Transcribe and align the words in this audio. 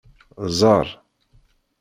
Ẓer. 0.59 0.87